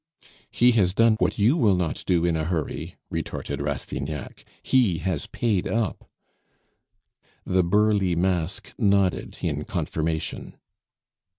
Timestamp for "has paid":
4.97-5.67